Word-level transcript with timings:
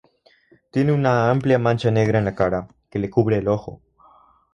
Tiene 0.71 0.93
una 0.93 1.29
amplia 1.29 1.59
mancha 1.59 1.91
negra 1.91 2.17
en 2.17 2.25
la 2.25 2.33
cara, 2.33 2.67
que 2.89 2.97
le 2.97 3.11
cubre 3.11 3.37
el 3.37 3.47
ojo. 3.47 3.81